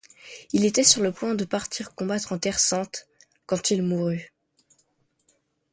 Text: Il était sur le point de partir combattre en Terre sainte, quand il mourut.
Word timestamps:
Il 0.51 0.65
était 0.65 0.83
sur 0.83 1.03
le 1.03 1.11
point 1.11 1.35
de 1.35 1.45
partir 1.45 1.93
combattre 1.93 2.33
en 2.33 2.39
Terre 2.39 2.59
sainte, 2.59 3.07
quand 3.45 3.69
il 3.69 3.83
mourut. 3.83 4.33